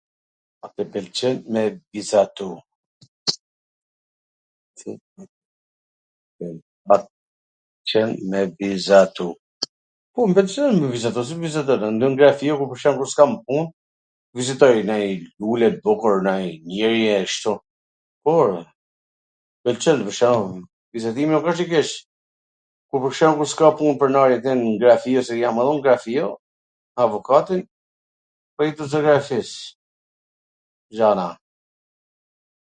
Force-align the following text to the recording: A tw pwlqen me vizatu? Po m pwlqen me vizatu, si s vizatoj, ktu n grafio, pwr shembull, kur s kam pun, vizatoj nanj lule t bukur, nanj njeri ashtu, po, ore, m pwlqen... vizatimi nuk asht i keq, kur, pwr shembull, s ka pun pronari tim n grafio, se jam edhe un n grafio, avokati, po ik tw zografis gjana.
A 0.65 0.67
tw 0.73 0.83
pwlqen 0.93 1.37
me 8.31 8.43
vizatu? 8.61 9.27
Po 10.13 10.21
m 10.29 10.31
pwlqen 10.37 10.73
me 10.83 10.87
vizatu, 10.95 11.19
si 11.23 11.33
s 11.37 11.43
vizatoj, 11.45 11.79
ktu 11.79 12.07
n 12.09 12.19
grafio, 12.19 12.53
pwr 12.57 12.79
shembull, 12.83 13.05
kur 13.07 13.11
s 13.13 13.17
kam 13.21 13.31
pun, 13.47 13.63
vizatoj 14.37 14.75
nanj 14.91 15.09
lule 15.39 15.67
t 15.73 15.77
bukur, 15.87 16.15
nanj 16.29 16.49
njeri 16.69 17.03
ashtu, 17.21 17.53
po, 18.23 18.29
ore, 18.43 18.61
m 19.65 19.73
pwlqen... 19.73 19.99
vizatimi 20.95 21.33
nuk 21.37 21.45
asht 21.55 21.63
i 21.65 21.67
keq, 21.73 21.89
kur, 22.89 22.99
pwr 23.07 23.13
shembull, 23.23 23.49
s 23.51 23.57
ka 23.63 23.67
pun 23.81 23.91
pronari 24.05 24.37
tim 24.45 24.59
n 24.69 24.79
grafio, 24.85 25.19
se 25.25 25.33
jam 25.41 25.61
edhe 25.65 25.71
un 25.75 25.79
n 25.81 25.85
grafio, 25.89 26.27
avokati, 27.05 27.57
po 28.55 28.59
ik 28.71 28.75
tw 28.77 28.85
zografis 28.95 29.51
gjana. 30.97 31.29